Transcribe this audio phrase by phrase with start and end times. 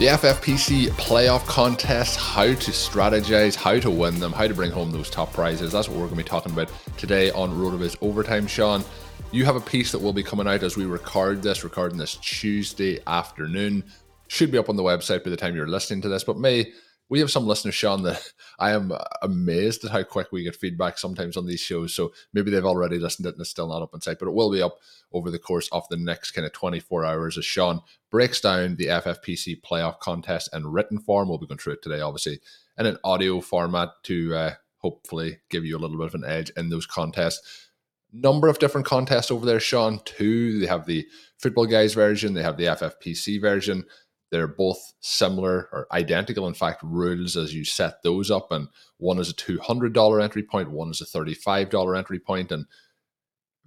[0.00, 4.90] The FFPC playoff contest, how to strategize, how to win them, how to bring home
[4.90, 5.72] those top prizes.
[5.72, 8.46] That's what we're going to be talking about today on RotoViz Overtime.
[8.46, 8.82] Sean,
[9.30, 12.16] you have a piece that will be coming out as we record this, recording this
[12.16, 13.84] Tuesday afternoon.
[14.28, 16.72] Should be up on the website by the time you're listening to this, but may
[17.10, 20.96] we have some listeners, Sean, that I am amazed at how quick we get feedback
[20.96, 21.92] sometimes on these shows.
[21.92, 24.34] So maybe they've already listened it and it's still not up on site, but it
[24.34, 24.78] will be up
[25.12, 28.86] over the course of the next kind of 24 hours as Sean breaks down the
[28.86, 31.28] FFPC playoff contest in written form.
[31.28, 32.40] We'll be going through it today, obviously,
[32.78, 36.50] in an audio format to uh, hopefully give you a little bit of an edge
[36.56, 37.68] in those contests.
[38.12, 40.00] Number of different contests over there, Sean.
[40.04, 41.06] Two, they have the
[41.38, 43.84] Football Guys version, they have the FFPC version.
[44.30, 48.52] They're both similar or identical, in fact, rules as you set those up.
[48.52, 48.68] And
[48.98, 52.66] one is a $200 entry point, one is a $35 entry point, and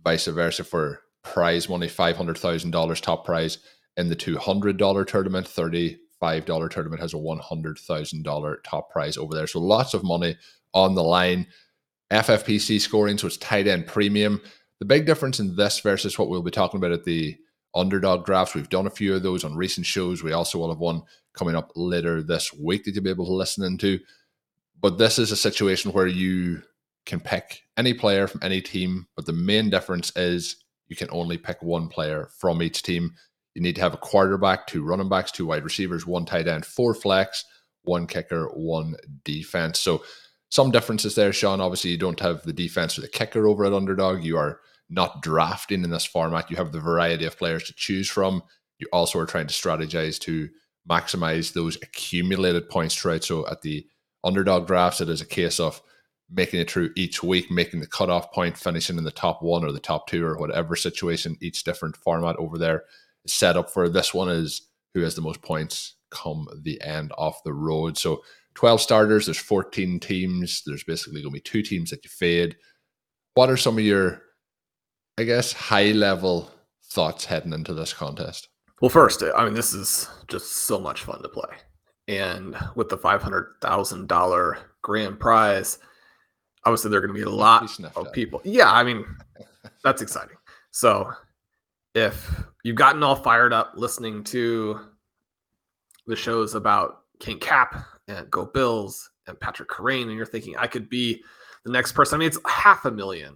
[0.03, 3.57] vice versa for prize money $500,000 top prize
[3.97, 5.47] in the $200 tournament.
[5.47, 9.47] $35 tournament has a $100,000 top prize over there.
[9.47, 10.38] So lots of money
[10.74, 11.47] on the line.
[12.12, 14.40] FFPC scoring, so it's tight end premium.
[14.80, 17.38] The big difference in this versus what we'll be talking about at the
[17.75, 20.23] underdog drafts, we've done a few of those on recent shows.
[20.23, 21.03] We also will have one
[21.34, 24.00] coming up later this week that you'll be able to listen into.
[24.79, 26.62] But this is a situation where you
[27.06, 30.57] can pick any player from any team, but the main difference is
[30.88, 33.13] you can only pick one player from each team.
[33.56, 36.66] You need to have a quarterback, two running backs, two wide receivers, one tight end,
[36.66, 37.45] four flex,
[37.83, 39.79] one kicker, one defense.
[39.79, 40.03] So
[40.50, 41.62] some differences there, Sean.
[41.62, 44.23] Obviously, you don't have the defense or the kicker over at underdog.
[44.23, 46.49] You are not drafting in this format.
[46.49, 48.44] You have the variety of players to choose from.
[48.79, 50.49] You also are trying to strategize to
[50.89, 53.23] maximize those accumulated points throughout.
[53.23, 53.85] So at the
[54.23, 55.81] underdog drafts, it is a case of
[56.29, 59.71] making it through each week, making the cutoff point, finishing in the top one or
[59.71, 62.83] the top two or whatever situation each different format over there
[63.25, 63.88] is set up for.
[63.88, 67.97] This one is who has the most points come the end of the road.
[67.97, 68.23] So
[68.55, 70.63] 12 starters, there's 14 teams.
[70.65, 72.55] There's basically going to be two teams that you fade.
[73.33, 74.21] What are some of your,
[75.18, 76.51] I guess, high level
[76.85, 78.50] thoughts heading into this contest?
[78.81, 81.50] Well, first, I mean, this is just so much fun to play.
[82.07, 85.79] And with the $500,000 grand prize,
[86.66, 88.41] obviously there are going to be a lot of people.
[88.44, 89.06] Yeah, I mean,
[89.84, 90.35] that's exciting.
[90.72, 91.12] So
[91.95, 94.80] if you've gotten all fired up listening to
[96.07, 100.68] the shows about King Cap and Go Bills and Patrick Kerrane, and you're thinking I
[100.68, 101.24] could be
[101.63, 102.18] the next person.
[102.18, 103.35] I mean, it's half a million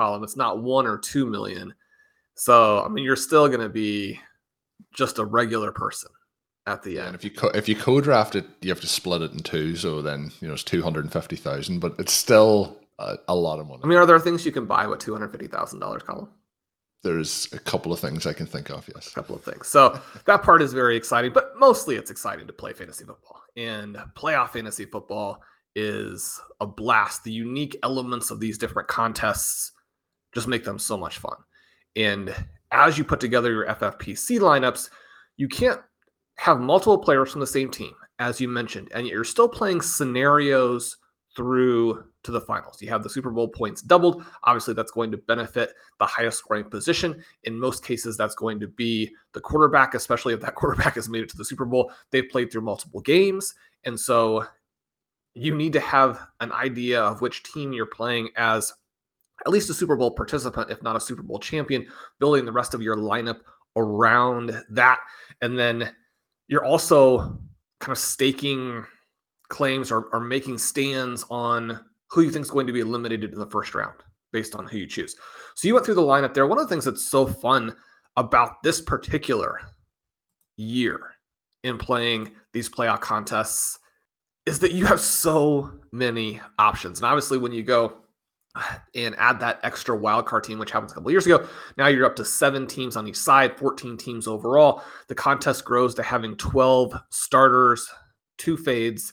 [0.00, 0.24] Colm.
[0.24, 1.74] It's not one or two million.
[2.34, 4.18] So I mean, you're still going to be
[4.94, 6.10] just a regular person
[6.66, 7.08] at the end.
[7.08, 9.76] and if you co- if you co-draft it, you have to split it in two.
[9.76, 13.34] So then you know it's two hundred and fifty thousand, but it's still a, a
[13.34, 13.80] lot of money.
[13.84, 16.28] I mean, are there things you can buy with two hundred fifty thousand dollars Colm?
[17.02, 18.86] There's a couple of things I can think of.
[18.94, 19.08] Yes.
[19.08, 19.68] a couple of things.
[19.68, 23.40] So that part is very exciting, but mostly it's exciting to play fantasy football.
[23.56, 25.42] And playoff fantasy football
[25.74, 27.24] is a blast.
[27.24, 29.72] The unique elements of these different contests
[30.34, 31.36] just make them so much fun.
[31.96, 32.34] And
[32.70, 34.90] as you put together your FFPC lineups,
[35.36, 35.80] you can't
[36.36, 40.96] have multiple players from the same team, as you mentioned, and you're still playing scenarios
[41.36, 42.82] through to the finals.
[42.82, 44.24] You have the Super Bowl points doubled.
[44.44, 47.22] Obviously, that's going to benefit the highest scoring position.
[47.44, 51.22] In most cases, that's going to be the quarterback, especially if that quarterback has made
[51.22, 51.92] it to the Super Bowl.
[52.10, 53.54] They've played through multiple games.
[53.84, 54.44] And so
[55.34, 58.72] you need to have an idea of which team you're playing as
[59.46, 61.86] at least a Super Bowl participant, if not a Super Bowl champion,
[62.18, 63.40] building the rest of your lineup
[63.76, 65.00] around that.
[65.40, 65.92] And then
[66.48, 67.38] you're also
[67.80, 68.84] kind of staking
[69.48, 73.38] claims or, or making stands on who you think is going to be eliminated in
[73.38, 73.96] the first round
[74.32, 75.14] based on who you choose.
[75.54, 76.46] So you went through the lineup there.
[76.46, 77.74] One of the things that's so fun
[78.16, 79.60] about this particular
[80.56, 81.00] year
[81.64, 83.78] in playing these playoff contests
[84.46, 86.98] is that you have so many options.
[86.98, 87.99] And obviously, when you go
[88.94, 92.16] and add that extra wildcard team, which happens a couple years ago, now you're up
[92.16, 94.82] to seven teams on each side, 14 teams overall.
[95.08, 97.88] The contest grows to having 12 starters,
[98.38, 99.12] two fades.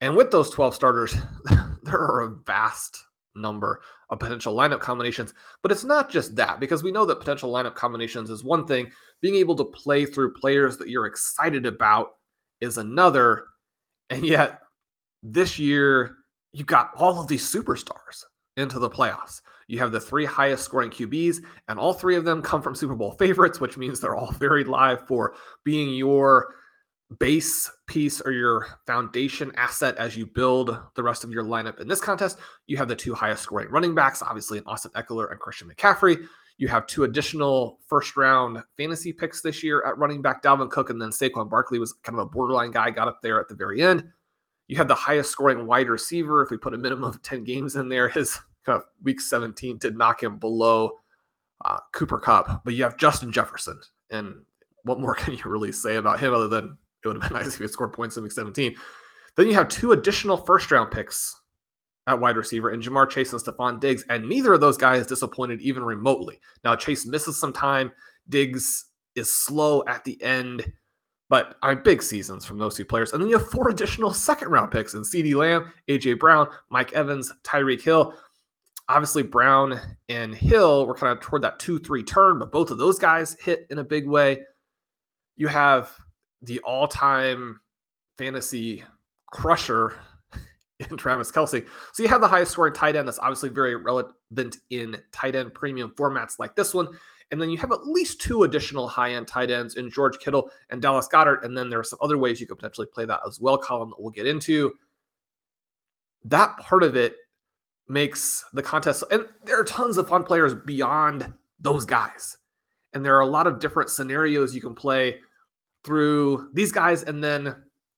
[0.00, 1.14] And with those 12 starters,
[1.82, 3.02] there are a vast
[3.34, 5.34] number of potential lineup combinations.
[5.62, 8.90] But it's not just that, because we know that potential lineup combinations is one thing.
[9.20, 12.12] Being able to play through players that you're excited about
[12.60, 13.44] is another.
[14.08, 14.60] And yet,
[15.22, 16.16] this year,
[16.52, 18.24] you got all of these superstars
[18.56, 19.40] into the playoffs.
[19.68, 21.38] You have the three highest scoring QBs,
[21.68, 24.64] and all three of them come from Super Bowl favorites, which means they're all very
[24.64, 26.54] live for being your
[27.20, 31.86] base piece or your foundation asset as you build the rest of your lineup in
[31.86, 32.38] this contest.
[32.66, 36.26] You have the two highest scoring running backs, obviously, in Austin Ekeler and Christian McCaffrey.
[36.58, 40.90] You have two additional first round fantasy picks this year at running back, Dalvin Cook,
[40.90, 43.54] and then Saquon Barkley was kind of a borderline guy, got up there at the
[43.54, 44.10] very end.
[44.68, 46.42] You have the highest scoring wide receiver.
[46.42, 49.78] If we put a minimum of 10 games in there, his kind of week 17
[49.78, 50.92] did knock him below
[51.64, 52.64] uh, Cooper Kupp.
[52.64, 53.80] But you have Justin Jefferson.
[54.10, 54.34] And
[54.82, 57.48] what more can you really say about him other than it would have been nice
[57.48, 58.74] if he had scored points in week 17?
[59.36, 61.34] Then you have two additional first round picks
[62.06, 65.60] at wide receiver and Ja'Marr Chase and Stefon Diggs, and neither of those guys disappointed
[65.60, 66.40] even remotely.
[66.64, 67.92] Now, Chase misses some time.
[68.28, 70.72] Diggs is slow at the end,
[71.28, 73.12] but I mean, big seasons from those two players.
[73.12, 76.92] And then you have four additional second round picks in CeeDee Lamb, AJ Brown, Mike
[76.92, 78.14] Evans, Tyreek Hill.
[78.88, 82.78] Obviously, Brown and Hill were kind of toward that 2 3 turn, but both of
[82.78, 84.42] those guys hit in a big way.
[85.36, 85.92] You have
[86.42, 87.60] the all time
[88.16, 88.84] fantasy
[89.32, 89.96] crusher
[90.90, 91.66] in Travis Kelce.
[91.92, 95.54] So you have the highest scoring tight end that's obviously very relevant in tight end
[95.54, 96.88] premium formats like this one.
[97.30, 100.50] And then you have at least two additional high end tight ends in George Kittle
[100.70, 101.44] and Dallas Goedert.
[101.44, 103.90] And then there are some other ways you could potentially play that as well, Colm,
[103.90, 104.72] that we'll get into.
[106.24, 107.16] That part of it
[107.88, 112.36] makes the contest, and there are tons of fun players beyond those guys.
[112.92, 115.20] And there are a lot of different scenarios you can play
[115.84, 117.54] through these guys and then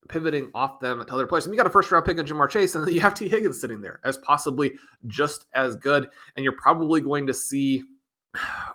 [0.09, 1.45] pivoting off them to other players.
[1.45, 3.29] And you got a first round pick in Ja'Marr Chase, and then you have Tee
[3.29, 4.73] Higgins sitting there as possibly
[5.07, 6.09] just as good.
[6.35, 7.83] And you're probably going to see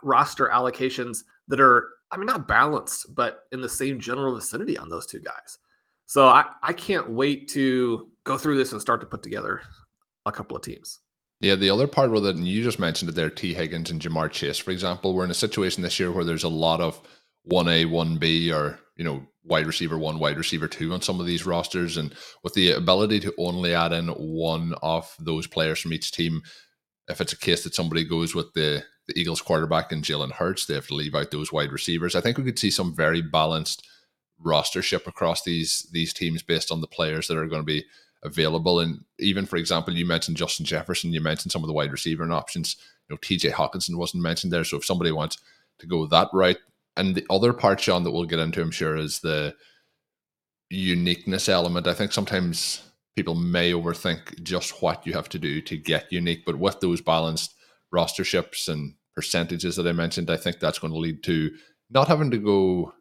[0.03, 1.19] roster allocations
[1.49, 5.21] that are, I mean, not balanced, but in the same general vicinity on those two
[5.21, 5.59] guys.
[6.07, 9.63] So I, I can't wait to go through this and start to put together
[10.27, 11.01] a couple of teams.
[11.41, 14.01] Yeah, the other part with it, and you just mentioned it there, Tee Higgins and
[14.01, 17.01] Ja'Marr Chase, for example, we're in a situation this year where there's a lot of
[17.51, 21.45] 1A, 1B, or, you know, wide receiver one, wide receiver two on some of these
[21.45, 21.97] rosters.
[21.97, 26.41] And with the ability to only add in one of those players from each team,
[27.09, 30.67] if it's a case that somebody goes with the, the Eagles quarterback and Jalen Hurts,
[30.67, 32.15] they have to leave out those wide receivers.
[32.15, 33.87] I think we could see some very balanced
[34.45, 37.85] rostership across these these teams based on the players that are going to be
[38.23, 38.81] available.
[38.81, 42.31] And even for example, you mentioned Justin Jefferson, you mentioned some of the wide receiver
[42.33, 42.77] options.
[43.09, 44.65] You know, TJ Hockenson wasn't mentioned there.
[44.65, 45.39] So if somebody wants
[45.79, 46.59] to go that route,
[46.97, 49.55] and the other part, Sean, that we'll get into, I'm sure, is the
[50.71, 51.87] uniqueness element.
[51.87, 52.83] I think sometimes
[53.17, 57.01] people may overthink just what you have to do to get unique, but with those
[57.01, 57.55] balanced
[57.93, 61.51] rosterships and percentages that I mentioned, I think that's going to lead to
[61.91, 62.93] not having to go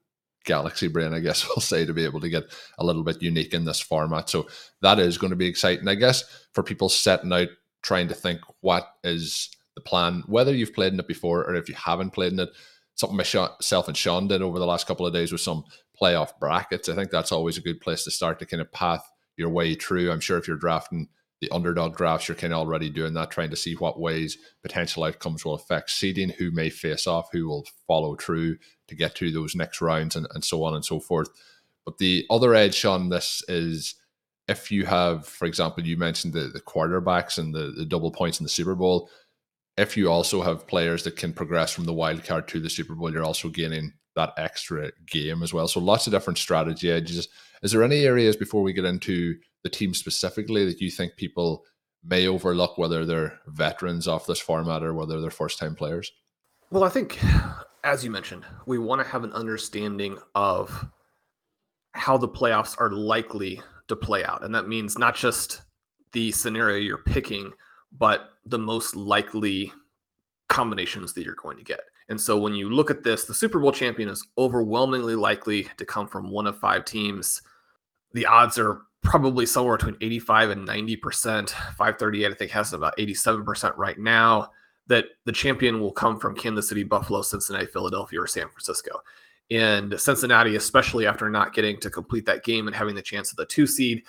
[0.46, 2.44] galaxy brain, I guess we'll say, to be able to get
[2.78, 4.30] a little bit unique in this format.
[4.30, 4.48] So
[4.82, 5.88] that is going to be exciting.
[5.88, 7.50] I guess for people setting out
[7.82, 11.68] trying to think what is the plan, whether you've played in it before or if
[11.68, 12.50] you haven't played in it,
[12.96, 15.64] something myself and Sean did over the last couple of days with some
[16.00, 16.90] playoff brackets.
[16.90, 19.04] I think that's always a good place to start to kind of path
[19.36, 20.12] your way through.
[20.12, 21.08] I'm sure if you're drafting
[21.44, 25.04] the underdog drafts, you're kind of already doing that, trying to see what ways potential
[25.04, 28.58] outcomes will affect seeding, who may face off, who will follow through
[28.88, 31.30] to get to those next rounds, and, and so on and so forth.
[31.86, 33.96] But the other edge on this is
[34.48, 38.40] if you have, for example, you mentioned the, the quarterbacks and the, the double points
[38.40, 39.10] in the Super Bowl
[39.78, 42.94] if you also have players that can progress from the wild card to the Super
[42.94, 45.68] Bowl, you're also gaining that extra game as well.
[45.68, 47.28] So lots of different strategy edges.
[47.62, 51.64] Is there any areas before we get into the team specifically that you think people
[52.04, 56.12] may overlook, whether they're veterans off this format or whether they're first time players?
[56.70, 57.20] Well, I think,
[57.84, 60.86] as you mentioned, we want to have an understanding of
[61.94, 64.44] how the playoffs are likely to play out.
[64.44, 65.62] And that means not just
[66.12, 67.52] the scenario you're picking,
[67.92, 69.72] but the most likely
[70.50, 71.82] combinations that you're going to get.
[72.10, 75.86] And so when you look at this, the Super Bowl champion is overwhelmingly likely to
[75.86, 77.42] come from one of five teams.
[78.14, 81.50] The odds are probably somewhere between 85 and 90%.
[81.50, 84.50] 538, I think, has about 87% right now
[84.88, 89.02] that the champion will come from Kansas City, Buffalo, Cincinnati, Philadelphia, or San Francisco.
[89.52, 93.38] And Cincinnati, especially after not getting to complete that game and having the chance of
[93.38, 94.04] the two seed,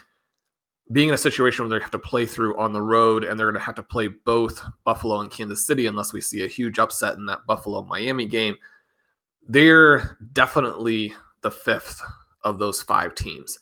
[0.93, 3.51] being in a situation where they have to play through on the road and they're
[3.51, 6.79] going to have to play both Buffalo and Kansas City unless we see a huge
[6.79, 8.57] upset in that Buffalo Miami game,
[9.49, 12.03] they're definitely the fifth
[12.43, 13.59] of those five teams.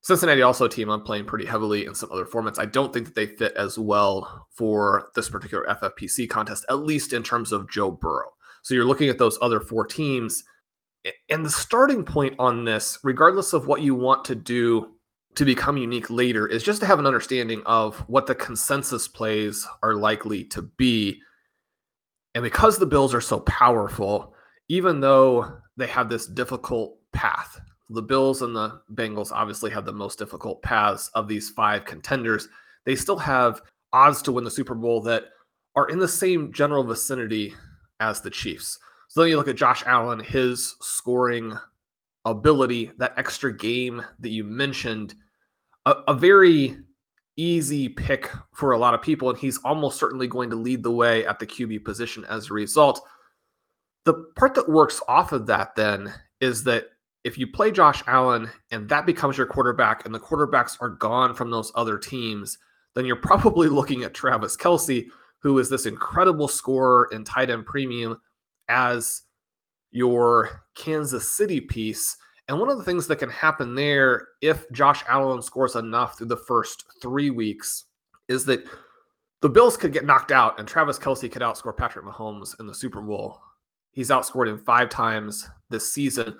[0.00, 2.58] Cincinnati also a team I'm playing pretty heavily in some other formats.
[2.58, 7.12] I don't think that they fit as well for this particular FFPC contest, at least
[7.12, 8.30] in terms of Joe Burrow.
[8.62, 10.44] So you're looking at those other four teams.
[11.28, 14.94] And the starting point on this, regardless of what you want to do
[15.34, 19.66] to become unique later, is just to have an understanding of what the consensus plays
[19.82, 21.20] are likely to be.
[22.34, 24.34] And because the Bills are so powerful,
[24.68, 29.92] even though they have this difficult path, the Bills and the Bengals obviously have the
[29.92, 32.48] most difficult paths of these five contenders.
[32.84, 35.24] They still have odds to win the Super Bowl that
[35.74, 37.54] are in the same general vicinity
[38.00, 38.78] as the Chiefs.
[39.08, 41.56] So then you look at Josh Allen, his scoring
[42.30, 45.14] ability, that extra game that you mentioned,
[45.86, 46.76] a, a very
[47.36, 49.30] easy pick for a lot of people.
[49.30, 52.54] And he's almost certainly going to lead the way at the QB position as a
[52.54, 53.00] result.
[54.04, 56.86] The part that works off of that then is that
[57.24, 61.34] if you play Josh Allen and that becomes your quarterback and the quarterbacks are gone
[61.34, 62.58] from those other teams,
[62.94, 65.06] then you're probably looking at Travis Kelce,
[65.40, 68.20] who is this incredible scorer in tight end premium
[68.68, 69.22] as
[69.90, 72.16] your Kansas City piece.
[72.48, 76.28] And one of the things that can happen there if Josh Allen scores enough through
[76.28, 77.84] the first three weeks
[78.28, 78.64] is that
[79.40, 82.74] the Bills could get knocked out and Travis Kelce could outscore Patrick Mahomes in the
[82.74, 83.40] Super Bowl.
[83.92, 86.36] He's outscored him five times this season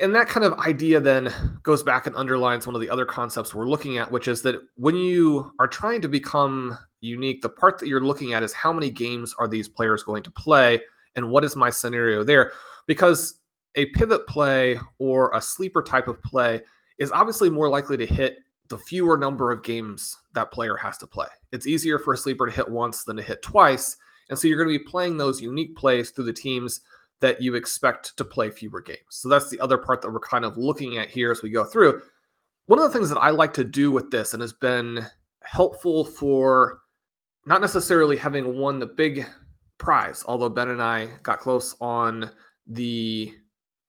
[0.00, 3.54] and that kind of idea then goes back and underlines one of the other concepts
[3.54, 7.78] we're looking at, which is that when you are trying to become unique, the part
[7.78, 10.80] that you're looking at is how many games are these players going to play
[11.16, 12.52] and what is my scenario there?
[12.86, 13.40] Because
[13.74, 16.60] a pivot play or a sleeper type of play
[16.98, 21.06] is obviously more likely to hit the fewer number of games that player has to
[21.06, 21.26] play.
[21.52, 23.96] It's easier for a sleeper to hit once than to hit twice.
[24.30, 26.80] And so you're going to be playing those unique plays through the teams
[27.20, 28.98] that you expect to play fewer games.
[29.10, 31.64] So that's the other part that we're kind of looking at here as we go
[31.64, 32.02] through.
[32.66, 35.04] One of the things that I like to do with this and has been
[35.42, 36.80] helpful for
[37.46, 39.26] not necessarily having won the big
[39.78, 42.30] prize, although Ben and I got close on
[42.66, 43.32] the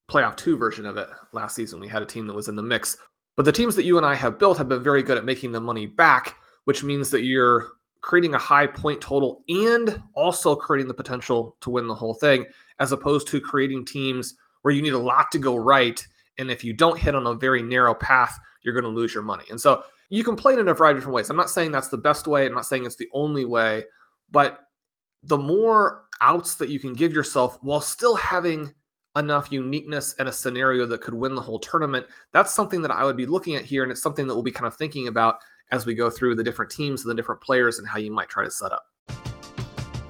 [0.10, 1.80] playoff two version of it last season.
[1.80, 2.98] We had a team that was in the mix.
[3.36, 5.52] But the teams that you and I have built have been very good at making
[5.52, 7.68] the money back, which means that you're
[8.02, 12.46] creating a high point total and also creating the potential to win the whole thing,
[12.80, 16.06] as opposed to creating teams where you need a lot to go right.
[16.38, 19.24] And if you don't hit on a very narrow path, you're going to lose your
[19.24, 19.46] money.
[19.50, 21.30] And so you can play it in a variety of different ways.
[21.30, 22.46] I'm not saying that's the best way.
[22.46, 23.84] I'm not saying it's the only way,
[24.32, 24.65] but
[25.26, 28.74] the more outs that you can give yourself while still having
[29.18, 33.04] enough uniqueness and a scenario that could win the whole tournament, that's something that I
[33.04, 33.84] would be looking at here.
[33.84, 35.38] And it's something that we'll be kind of thinking about
[35.72, 38.30] as we go through the different teams and the different players and how you might
[38.30, 38.84] try to set up.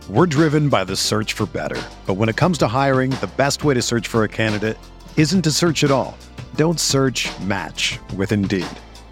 [0.09, 1.81] We're driven by the search for better.
[2.05, 4.77] But when it comes to hiring, the best way to search for a candidate
[5.17, 6.17] isn't to search at all.
[6.55, 8.67] Don't search match with Indeed.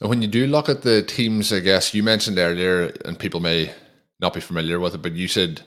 [0.00, 3.70] When you do look at the teams, I guess you mentioned earlier, and people may
[4.18, 5.60] not be familiar with it, but you said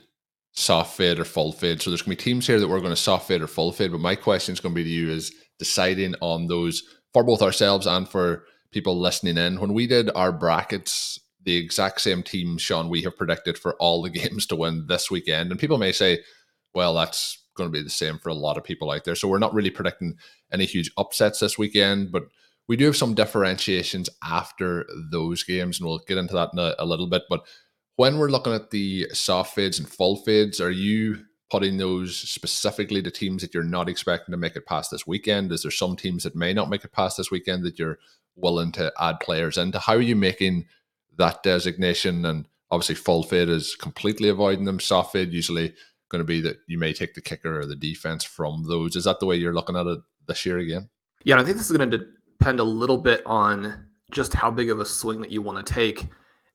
[0.54, 1.82] soft fade or full fade.
[1.82, 3.72] So there's going to be teams here that we're going to soft fade or full
[3.72, 3.92] fade.
[3.92, 6.82] But my question is going to be to you is deciding on those
[7.14, 9.60] for both ourselves and for people listening in.
[9.60, 14.02] When we did our brackets, the exact same team, Sean, we have predicted for all
[14.02, 15.52] the games to win this weekend.
[15.52, 16.22] And people may say,
[16.74, 19.14] well, that's going to be the same for a lot of people out there.
[19.14, 20.18] So we're not really predicting
[20.52, 22.24] any huge upsets this weekend, but
[22.68, 26.76] we do have some differentiations after those games, and we'll get into that in a,
[26.80, 27.24] a little bit.
[27.30, 27.46] But
[27.96, 33.02] when we're looking at the soft fades and full fades, are you putting those specifically
[33.02, 35.52] to teams that you're not expecting to make it past this weekend?
[35.52, 38.00] Is there some teams that may not make it past this weekend that you're
[38.36, 39.78] willing to add players into?
[39.78, 40.66] How are you making
[41.18, 42.26] that designation?
[42.26, 44.80] And obviously, full fade is completely avoiding them.
[44.80, 45.76] Soft fade usually
[46.10, 48.96] going to be that you may take the kicker or the defense from those.
[48.96, 50.90] Is that the way you're looking at it this year again?
[51.24, 52.06] Yeah, I think this is going to
[52.44, 55.74] depend a little bit on just how big of a swing that you want to
[55.74, 56.10] take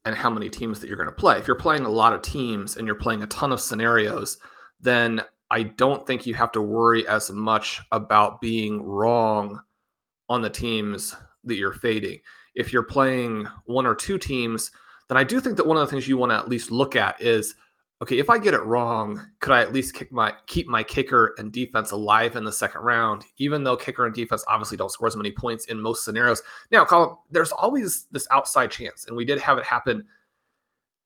[0.04, 1.38] and how many teams that you're going to play.
[1.38, 4.36] If you're playing a lot of teams and you're playing a ton of scenarios,
[4.78, 9.62] then I don't think you have to worry as much about being wrong
[10.28, 12.20] on the teams that you're fading.
[12.54, 14.70] If you're playing one or two teams,
[15.08, 16.96] then I do think that one of the things you want to at least look
[16.96, 17.54] at is
[18.00, 21.34] okay, if I get it wrong, could I at least kick my keep my kicker
[21.38, 25.08] and defense alive in the second round, even though kicker and defense obviously don't score
[25.08, 26.42] as many points in most scenarios.
[26.70, 30.04] Now, Colin, there's always this outside chance, and we did have it happen.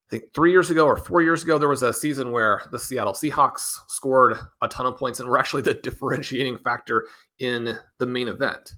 [0.09, 2.79] I think three years ago or four years ago, there was a season where the
[2.79, 7.07] Seattle Seahawks scored a ton of points and were actually the differentiating factor
[7.39, 8.75] in the main event.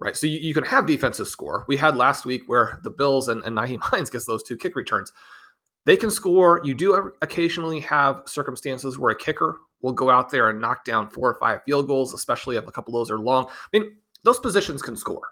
[0.00, 0.16] Right.
[0.16, 1.64] So you, you can have defensive score.
[1.68, 4.74] We had last week where the Bills and, and Nyheim Hines gets those two kick
[4.74, 5.12] returns.
[5.84, 6.60] They can score.
[6.64, 11.10] You do occasionally have circumstances where a kicker will go out there and knock down
[11.10, 13.46] four or five field goals, especially if a couple of those are long.
[13.46, 15.22] I mean, those positions can score.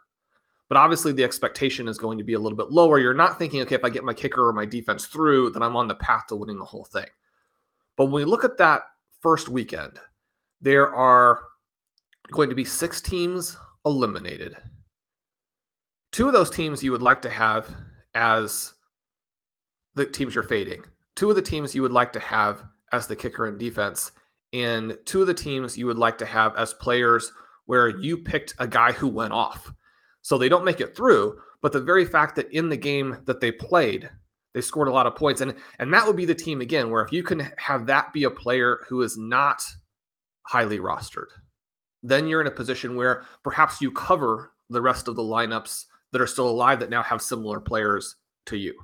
[0.68, 2.98] But obviously, the expectation is going to be a little bit lower.
[3.00, 5.76] You're not thinking, okay, if I get my kicker or my defense through, then I'm
[5.76, 7.06] on the path to winning the whole thing.
[7.96, 8.82] But when we look at that
[9.20, 9.98] first weekend,
[10.60, 11.40] there are
[12.30, 14.56] going to be six teams eliminated.
[16.12, 17.68] Two of those teams you would like to have
[18.14, 18.74] as
[19.94, 20.82] the teams you're fading,
[21.16, 24.12] two of the teams you would like to have as the kicker and defense,
[24.52, 27.32] and two of the teams you would like to have as players
[27.66, 29.72] where you picked a guy who went off.
[30.22, 33.40] So they don't make it through, but the very fact that in the game that
[33.40, 34.10] they played,
[34.54, 35.40] they scored a lot of points.
[35.40, 38.24] And and that would be the team again, where if you can have that be
[38.24, 39.62] a player who is not
[40.42, 41.28] highly rostered,
[42.02, 46.20] then you're in a position where perhaps you cover the rest of the lineups that
[46.20, 48.74] are still alive that now have similar players to you.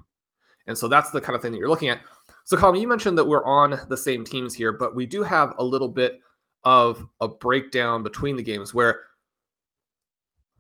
[0.67, 2.01] And so that's the kind of thing that you're looking at.
[2.45, 5.55] So, Colin, you mentioned that we're on the same teams here, but we do have
[5.59, 6.21] a little bit
[6.65, 9.03] of a breakdown between the games where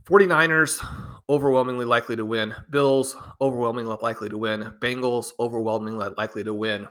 [0.04, 0.84] 49ers
[1.28, 6.86] overwhelmingly likely to win, Bills overwhelmingly likely to win, Bengals overwhelmingly likely to win.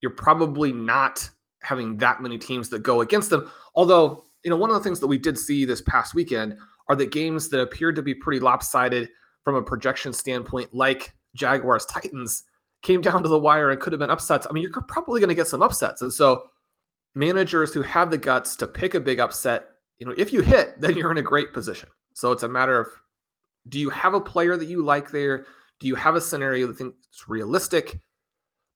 [0.00, 1.28] You're probably not
[1.62, 3.50] having that many teams that go against them.
[3.76, 6.56] Although, you know, one of the things that we did see this past weekend
[6.88, 9.08] are the games that appeared to be pretty lopsided
[9.44, 12.44] from a projection standpoint, like Jaguars Titans
[12.82, 14.46] came down to the wire and could have been upsets.
[14.48, 16.02] I mean, you're probably going to get some upsets.
[16.02, 16.44] And so
[17.14, 19.66] managers who have the guts to pick a big upset,
[19.98, 21.88] you know, if you hit, then you're in a great position.
[22.14, 22.88] So it's a matter of
[23.68, 25.46] do you have a player that you like there?
[25.78, 28.00] Do you have a scenario that thinks it's realistic?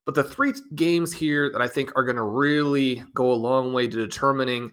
[0.05, 3.73] But the three games here that I think are going to really go a long
[3.73, 4.71] way to determining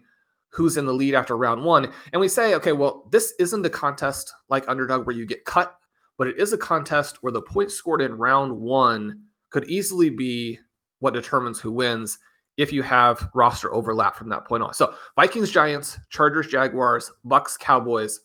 [0.50, 1.92] who's in the lead after round one.
[2.12, 5.76] And we say, okay, well, this isn't a contest like underdog where you get cut
[6.18, 10.58] but it is a contest where the points scored in round one could easily be
[11.00, 12.18] what determines who wins
[12.56, 14.72] if you have roster overlap from that point on.
[14.74, 18.20] So Vikings, Giants, Chargers, Jaguars, Bucs, Cowboys.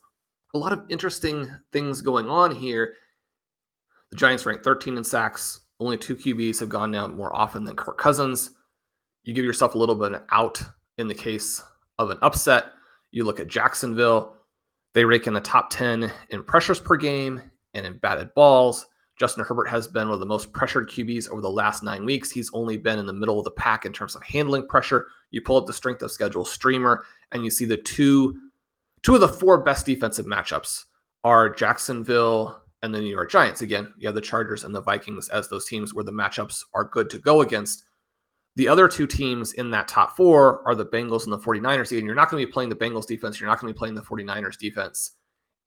[0.53, 2.93] A lot of interesting things going on here.
[4.11, 5.61] The Giants rank 13 in sacks.
[5.79, 8.51] Only two QBs have gone down more often than Kirk Cousins.
[9.23, 10.61] You give yourself a little bit of an out
[10.97, 11.63] in the case
[11.97, 12.65] of an upset.
[13.11, 14.35] You look at Jacksonville.
[14.93, 17.41] They rank in the top 10 in pressures per game
[17.73, 18.87] and in batted balls.
[19.17, 22.31] Justin Herbert has been one of the most pressured QBs over the last nine weeks.
[22.31, 25.07] He's only been in the middle of the pack in terms of handling pressure.
[25.31, 27.03] You pull up the strength of schedule streamer,
[27.33, 28.39] and you see the two
[29.03, 30.85] two of the four best defensive matchups
[31.23, 33.61] are Jacksonville and the New York Giants.
[33.61, 36.85] Again, you have the Chargers and the Vikings as those teams where the matchups are
[36.85, 37.83] good to go against.
[38.55, 41.97] The other two teams in that top four are the Bengals and the 49ers.
[41.97, 43.39] And you're not going to be playing the Bengals defense.
[43.39, 45.11] You're not going to be playing the 49ers defense.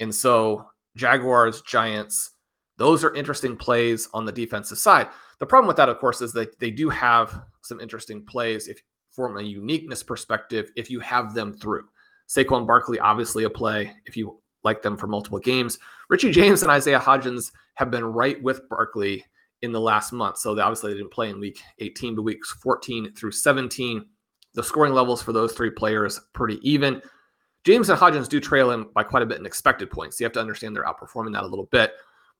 [0.00, 2.30] And so, Jaguars, Giants,
[2.78, 5.08] those are interesting plays on the defensive side.
[5.38, 8.80] The problem with that, of course, is that they do have some interesting plays if
[9.10, 11.84] from a uniqueness perspective, if you have them through.
[12.28, 15.78] Saquon Barkley, obviously a play if you like them for multiple games.
[16.08, 19.24] Richie James and Isaiah Hodgins have been right with Barkley
[19.60, 20.38] in the last month.
[20.38, 24.04] So they obviously they didn't play in week 18, but weeks 14 through 17.
[24.54, 27.02] The scoring levels for those three players pretty even.
[27.64, 30.18] James and Hodgins do trail him by quite a bit in expected points.
[30.18, 31.92] You have to understand they're outperforming that a little bit.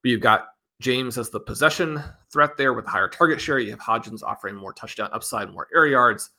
[0.03, 0.49] But you've got
[0.81, 3.59] James as the possession threat there with a higher target share.
[3.59, 6.31] You have Hodgins offering more touchdown upside, more air yards.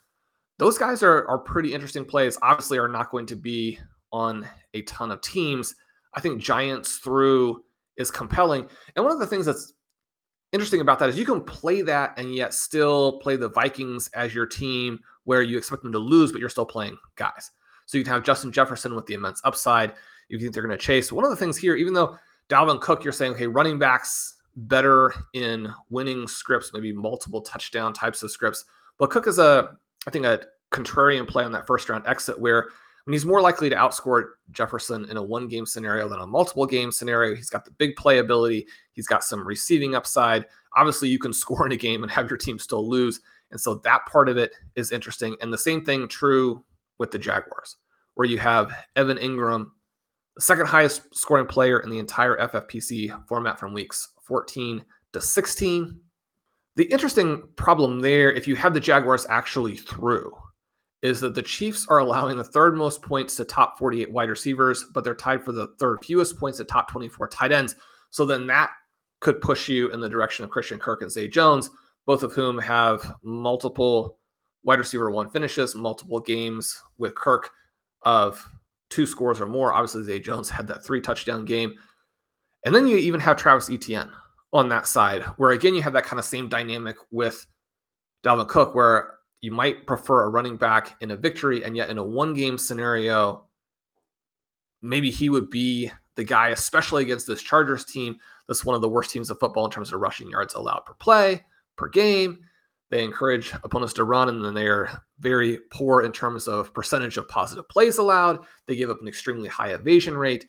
[0.59, 2.37] Those guys are, are pretty interesting plays.
[2.41, 3.79] Obviously, are not going to be
[4.11, 5.75] on a ton of teams.
[6.13, 7.63] I think Giants through
[7.97, 8.67] is compelling.
[8.95, 9.73] And one of the things that's
[10.51, 14.35] interesting about that is you can play that and yet still play the Vikings as
[14.35, 17.51] your team where you expect them to lose, but you're still playing guys.
[17.85, 19.93] So you can have Justin Jefferson with the immense upside.
[20.29, 21.11] You think they're going to chase.
[21.11, 22.17] One of the things here, even though
[22.49, 28.23] Dalvin Cook, you're saying, okay, running backs better in winning scripts, maybe multiple touchdown types
[28.23, 28.65] of scripts.
[28.97, 29.75] But Cook is a,
[30.07, 30.41] I think, a
[30.71, 32.69] contrarian play on that first round exit where
[33.05, 36.27] I mean, he's more likely to outscore Jefferson in a one game scenario than a
[36.27, 37.35] multiple game scenario.
[37.35, 40.45] He's got the big play ability, he's got some receiving upside.
[40.75, 43.19] Obviously, you can score in a game and have your team still lose.
[43.51, 45.35] And so that part of it is interesting.
[45.41, 46.63] And the same thing true
[46.99, 47.77] with the Jaguars,
[48.15, 49.67] where you have Evan Engram,
[50.36, 55.99] the second highest scoring player in the entire FFPC format from weeks 14 to 16.
[56.75, 60.34] The interesting problem there, if you have the Jaguars actually through,
[61.03, 64.86] is that the Chiefs are allowing the third most points to top 48 wide receivers,
[64.93, 67.75] but they're tied for the third fewest points to top 24 tight ends.
[68.10, 68.71] So then that
[69.19, 71.69] could push you in the direction of Christian Kirk and Zay Jones,
[72.06, 74.17] both of whom have multiple
[74.63, 77.49] wide receiver one finishes, multiple games with Kirk
[78.04, 78.47] of
[78.89, 79.73] two scores or more.
[79.73, 81.73] Obviously, Zay Jones had that three touchdown game.
[82.65, 84.12] And then you even have Travis Etienne
[84.54, 87.45] on that side, where again, you have that kind of same dynamic with
[88.23, 91.97] Dalvin Cook, where you might prefer a running back in a victory, and yet in
[91.97, 93.45] a one game scenario,
[94.82, 98.15] maybe he would be the guy, especially against this Chargers team.
[98.47, 100.93] That's one of the worst teams of football in terms of rushing yards allowed per
[100.93, 101.43] play,
[101.76, 102.39] per game.
[102.93, 107.17] They encourage opponents to run, and then they are very poor in terms of percentage
[107.17, 108.39] of positive plays allowed.
[108.67, 110.45] They give up an extremely high evasion rate.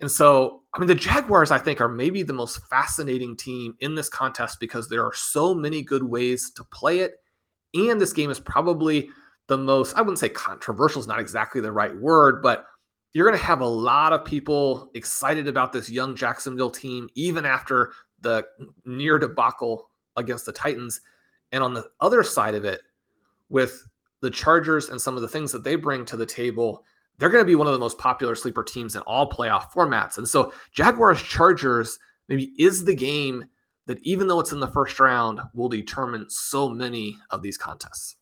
[0.00, 3.94] And so, I mean, the Jaguars, I think, are maybe the most fascinating team in
[3.94, 7.16] this contest because there are so many good ways to play it
[7.74, 9.10] and this game is probably
[9.48, 12.66] the most, I wouldn't say controversial is not exactly the right word, but
[13.12, 17.44] you're going to have a lot of people excited about this young Jacksonville team, even
[17.44, 18.44] after the
[18.84, 21.00] near debacle against the Titans.
[21.52, 22.82] And on the other side of it,
[23.48, 23.82] with
[24.20, 26.84] the Chargers and some of the things that they bring to the table,
[27.18, 30.18] they're going to be one of the most popular sleeper teams in all playoff formats.
[30.18, 33.44] And so, Jaguars Chargers maybe is the game
[33.88, 38.16] that even though it's in the first round, will determine so many of these contests.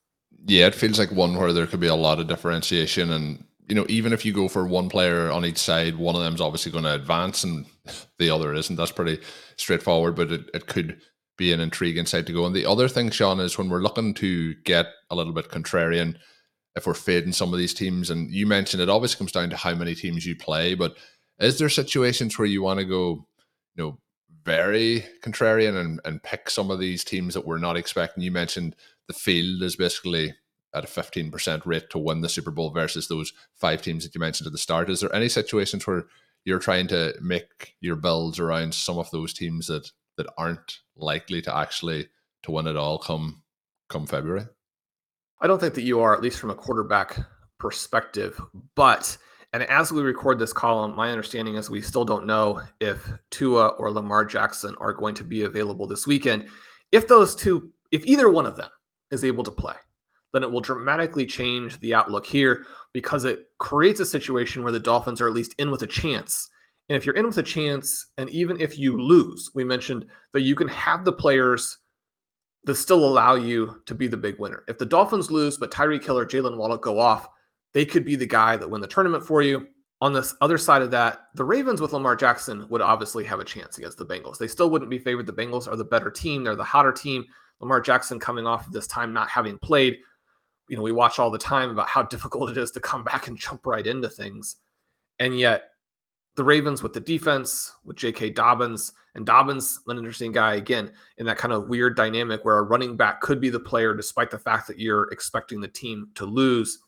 [0.46, 3.10] Yeah, it feels like one where there could be a lot of differentiation.
[3.10, 6.22] And, you know, even if you go for one player on each side, one of
[6.22, 7.66] them is obviously going to advance and
[8.18, 8.76] the other isn't.
[8.76, 9.20] That's pretty
[9.56, 11.00] straightforward, but it, it could
[11.36, 12.46] be an intriguing side to go.
[12.46, 16.16] And the other thing, Sean, is when we're looking to get a little bit contrarian,
[16.74, 19.56] if we're fading some of these teams, and you mentioned it obviously comes down to
[19.56, 20.96] how many teams you play, but
[21.38, 23.26] is there situations where you want to go,
[23.74, 23.98] you know,
[24.46, 28.22] very contrarian and, and pick some of these teams that we're not expecting.
[28.22, 28.76] You mentioned
[29.08, 30.34] the field is basically
[30.72, 34.20] at a 15% rate to win the Super Bowl versus those five teams that you
[34.20, 34.88] mentioned at the start.
[34.88, 36.04] Is there any situations where
[36.44, 41.42] you're trying to make your builds around some of those teams that that aren't likely
[41.42, 42.08] to actually
[42.42, 43.42] to win it all come
[43.88, 44.46] come February?
[45.40, 47.18] I don't think that you are, at least from a quarterback
[47.58, 48.40] perspective,
[48.74, 49.16] but
[49.52, 53.68] and as we record this Colm, my understanding is we still don't know if Tua
[53.68, 56.48] or Lamar Jackson are going to be available this weekend.
[56.92, 58.68] If those two, if either one of them
[59.10, 59.74] is able to play,
[60.32, 64.80] then it will dramatically change the outlook here because it creates a situation where the
[64.80, 66.50] Dolphins are at least in with a chance.
[66.88, 70.42] And if you're in with a chance, and even if you lose, we mentioned that
[70.42, 71.78] you can have the players
[72.64, 74.64] that still allow you to be the big winner.
[74.68, 77.28] If the Dolphins lose, but Tyreek Hill or Jalen Waddle go off,
[77.74, 79.66] they could be the guy that win the tournament for you.
[80.00, 83.44] On this other side of that, the Ravens with Lamar Jackson would obviously have a
[83.44, 84.36] chance against the Bengals.
[84.36, 85.26] They still wouldn't be favored.
[85.26, 86.44] The Bengals are the better team.
[86.44, 87.24] They're the hotter team.
[87.60, 89.96] Lamar Jackson coming off of this time not having played.
[90.68, 93.28] You know, we watch all the time about how difficult it is to come back
[93.28, 94.56] and jump right into things.
[95.18, 95.70] And yet,
[96.36, 98.30] the Ravens with the defense, with J.K.
[98.30, 98.92] Dobbins.
[99.14, 102.96] And Dobbins, an interesting guy, again, in that kind of weird dynamic where a running
[102.96, 106.80] back could be the player despite the fact that you're expecting the team to lose.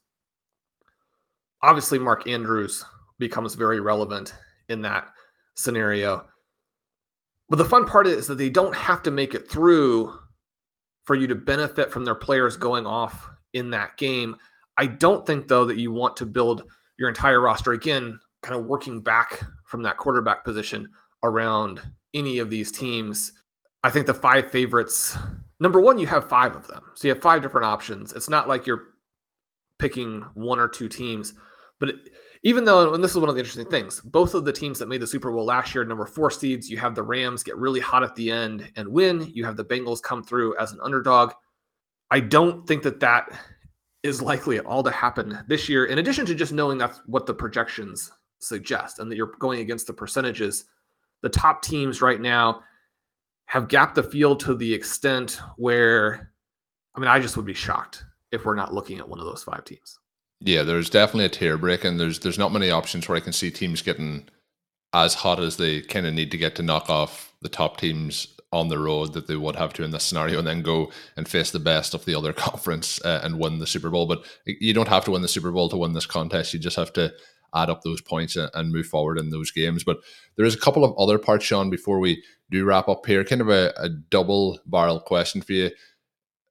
[1.63, 2.85] Obviously, Mark Andrews
[3.19, 4.35] becomes very relevant
[4.69, 5.09] in that
[5.55, 6.27] scenario.
[7.49, 10.13] But the fun part is that they don't have to make it through
[11.05, 14.37] for you to benefit from their players going off in that game.
[14.77, 16.65] I don't think, though, that you want to build
[16.99, 20.89] your entire roster again, kind of working back from that quarterback position
[21.23, 21.81] around
[22.15, 23.33] any of these teams.
[23.85, 25.17] I think the five favorites,
[25.61, 26.83] number one, you have five of them.
[26.95, 28.13] So you have five different options.
[28.13, 28.95] It's not like you're
[29.79, 31.35] picking one or two teams,
[31.81, 31.95] but
[32.45, 34.89] even though, and this is one of the interesting things, both of the teams that
[34.89, 37.81] made the Super Bowl last year, number four seeds, you have the Rams get really
[37.81, 39.29] hot at the end and win.
[39.35, 41.33] You have the Bengals come through as an underdog.
[42.11, 43.29] I don't think that that
[44.03, 47.27] is likely at all to happen this year, in addition to just knowing that's what
[47.27, 50.65] the projections suggest and that you're going against the percentages.
[51.23, 52.63] The top teams right now
[53.47, 56.33] have gapped the field to the extent where,
[56.95, 59.43] I mean, I just would be shocked if we're not looking at one of those
[59.43, 59.99] five teams.
[60.41, 63.33] Yeah, there's definitely a tier break, and there's there's not many options where I can
[63.33, 64.29] see teams getting
[64.93, 68.29] as hot as they kind of need to get to knock off the top teams
[68.53, 71.29] on the road that they would have to in this scenario, and then go and
[71.29, 74.07] face the best of the other conference uh, and win the Super Bowl.
[74.07, 76.55] But you don't have to win the Super Bowl to win this contest.
[76.55, 77.13] You just have to
[77.55, 79.85] add up those points and, and move forward in those games.
[79.85, 79.99] But
[80.37, 83.25] there is a couple of other parts, Sean, before we do wrap up here.
[83.25, 85.71] Kind of a, a double barrel question for you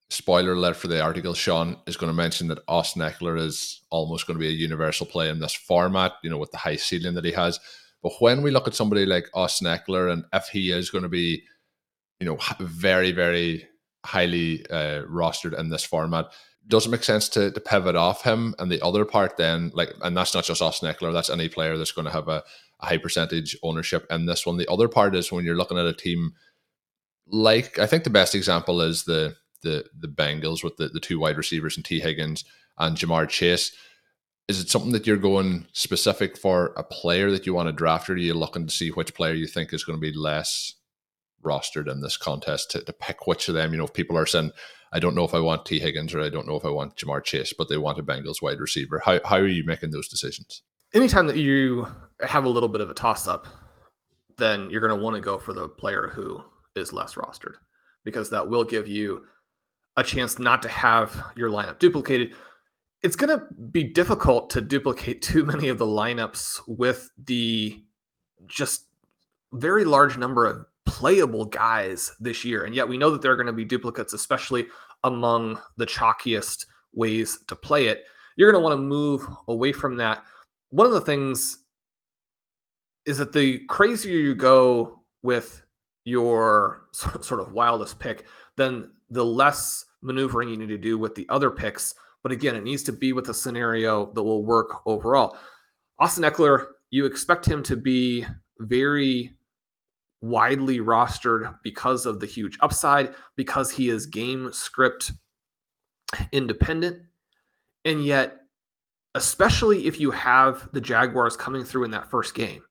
[0.10, 4.26] spoiler alert for the article, Sean is going to mention that Austin Ekeler is almost
[4.26, 7.16] going to be a universal play in this format, you know, with the high ceiling
[7.16, 7.60] that he has.
[8.02, 11.10] But when we look at somebody like Austin Ekeler, and if he is going to
[11.10, 11.44] be,
[12.20, 13.68] you know, very, very
[14.06, 16.28] highly uh, rostered in this format,
[16.68, 18.54] does it make sense to, to pivot off him?
[18.60, 21.78] And the other part then, like, and that's not just Austin Ekeler, that's any player
[21.78, 22.44] that's going to have a,
[22.80, 24.58] a high percentage ownership in this one.
[24.58, 26.34] The other part is when you're looking at a team
[27.30, 31.20] like, I think the best example is the the the Bengals with the, the two
[31.20, 32.46] wide receivers and Tee Higgins
[32.78, 33.72] and Ja'Marr Chase.
[34.48, 38.10] Is it something that you're going specific for a player that you want to draft,
[38.10, 40.74] or are you looking to see which player you think is going to be less
[41.44, 43.72] rostered in this contest to, to pick which of them?
[43.72, 44.52] You know, if people are saying,
[44.92, 46.96] I don't know if I want Tee Higgins or I don't know if I want
[46.96, 49.02] Ja'Marr Chase, but they want a Bengals wide receiver.
[49.04, 50.62] How, how are you making those decisions?
[50.94, 51.88] Anytime that you
[52.22, 53.48] have a little bit of a toss up,
[54.38, 56.44] then you're going to want to go for the player who
[56.76, 57.56] is less rostered
[58.04, 59.26] because that will give you
[59.98, 62.34] a chance not to have your lineup duplicated.
[63.04, 67.84] It's going to be difficult to duplicate too many of the lineups with the
[68.46, 68.86] just
[69.52, 72.64] very large number of playable guys this year.
[72.64, 74.66] And yet we know that there are going to be duplicates, especially
[75.04, 78.06] among the chalkiest ways to play it.
[78.36, 80.24] You're going to want to move away from that.
[80.70, 81.60] One of the things
[83.06, 85.62] is that the crazier you go with
[86.06, 91.28] your sort of wildest pick, then the less maneuvering you need to do with the
[91.30, 91.94] other picks.
[92.24, 95.38] But again, it needs to be with a scenario that will work overall.
[96.00, 98.26] Austin Ekeler, you expect him to be
[98.60, 99.37] very
[100.22, 105.12] widely rostered because of the huge upside, because he is game script
[106.32, 107.02] independent.
[107.86, 108.38] And yet,
[109.16, 112.62] especially if you have the Jaguars coming through in that first game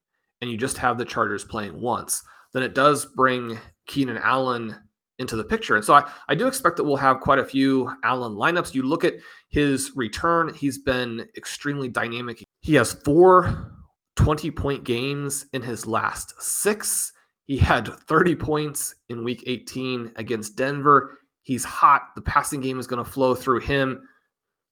[0.40, 4.76] and you just have the Chargers playing once, then it does bring Keenan Allen
[5.18, 5.76] into the picture.
[5.76, 8.74] And so I, I do expect that we'll have quite a few Allen lineups.
[8.74, 9.14] You look at
[9.48, 12.44] his return, he's been extremely dynamic.
[12.61, 13.72] He has four
[14.16, 17.12] 20 point games in his last six.
[17.46, 21.18] He had 30 points in week 18 against Denver.
[21.42, 22.14] He's hot.
[22.16, 24.06] The passing game is going to flow through him.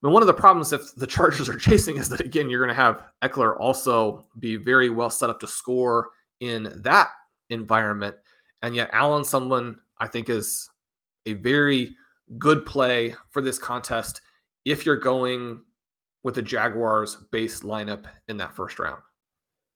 [0.03, 2.77] But one of the problems if the Chargers are chasing is that, again, you're going
[2.77, 6.11] to have Ekeler also be very well set up to score
[6.41, 7.09] in that
[7.49, 8.17] environment.
[8.63, 10.69] And yet, Allen, someone I think is
[11.27, 11.97] a very
[12.39, 14.21] good play for this contest
[14.65, 15.63] if you're going
[16.23, 19.01] with the Jaguars base lineup in that first round.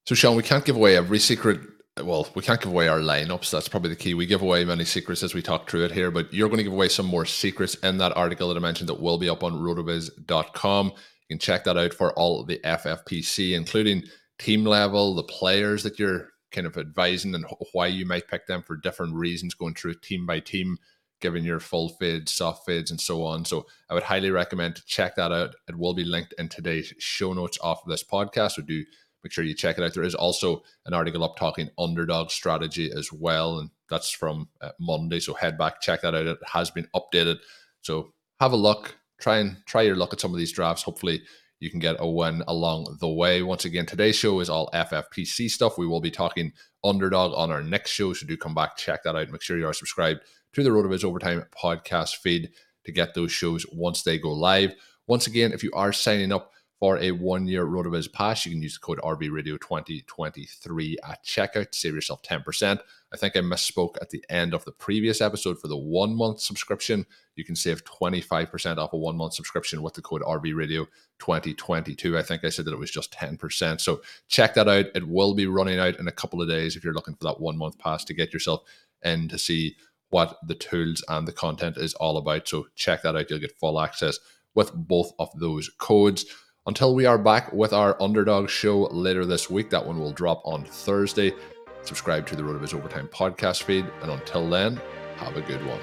[0.07, 1.61] So, Sean, we can't give away every secret.
[2.03, 3.51] Well, we can't give away our lineups.
[3.51, 4.15] That's probably the key.
[4.15, 6.65] We give away many secrets as we talk through it here, but you're going to
[6.65, 9.43] give away some more secrets in that article that I mentioned that will be up
[9.43, 10.87] on rotoviz.com.
[10.87, 10.93] You
[11.29, 14.05] can check that out for all the FFPC, including
[14.39, 18.63] team level, the players that you're kind of advising and why you might pick them
[18.63, 20.79] for different reasons, going through team by team,
[21.21, 23.45] giving your full fades, soft fades, and so on.
[23.45, 25.55] So I would highly recommend to check that out.
[25.69, 28.53] It will be linked in today's show notes off of this podcast.
[28.53, 28.85] So do
[29.23, 29.95] make sure you check it out.
[29.95, 34.71] There is also an article up talking underdog strategy as well, and that's from uh,
[34.79, 35.21] Monday.
[35.21, 36.27] So head back, check that out.
[36.27, 37.39] It has been updated.
[37.83, 38.97] So have a look.
[39.21, 40.83] Try and try your luck at some of these drafts.
[40.83, 41.23] Hopefully
[41.61, 43.43] you can get a win along the way.
[43.43, 45.77] Once again, today's show is all FFPC stuff.
[45.77, 46.53] We will be talking
[46.85, 49.31] underdog on our next show, so do come back, check that out.
[49.31, 50.21] Make sure you are subscribed
[50.53, 52.51] to the RotoViz Overtime podcast feed
[52.85, 54.75] to get those shows once they go live.
[55.07, 58.75] Once again, if you are signing up for a one-year RotoViz pass, you can use
[58.75, 62.79] the code RVRadio2023 at checkout to save yourself 10%.
[63.13, 67.05] I think I misspoke at the end of the previous episode for the one-month subscription.
[67.35, 72.17] You can save 25% off a one-month subscription with the code RVRadio2022.
[72.17, 73.81] I think I said that it was just 10%.
[73.81, 74.87] So check that out.
[74.95, 77.41] It will be running out in a couple of days if you're looking for that
[77.41, 78.63] one-month pass to get yourself
[79.03, 79.75] in to see
[80.11, 82.47] what the tools and the content is all about.
[82.47, 83.29] So check that out.
[83.31, 84.19] You'll get full access
[84.55, 86.25] with both of those codes.
[86.69, 90.43] Until we are back with our underdog show later this week, that one will drop
[90.45, 91.33] on Thursday.
[91.81, 94.79] Subscribe to the RotoViz Overtime podcast feed, and until then,
[95.17, 95.81] have a good one.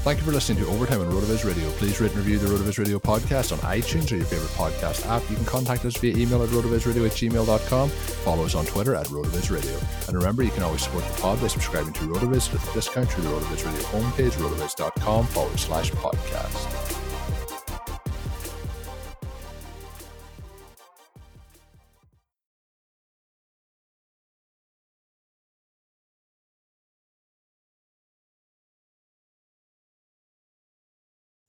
[0.00, 1.68] Thank you for listening to Overtime on RotoViz Radio.
[1.72, 5.28] Please rate and review the RotoViz Radio podcast on iTunes or your favorite podcast app.
[5.28, 7.90] You can contact us via email at rotovizradio at gmail.com.
[7.90, 9.78] Follow us on Twitter at RotoViz Radio.
[10.08, 13.10] And remember, you can always support the pod by subscribing to RotoViz with a discount
[13.10, 16.89] through the RotoViz Radio homepage, rotoviz.com forward slash podcast.